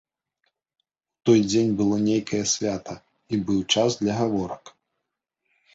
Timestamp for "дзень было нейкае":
1.51-2.41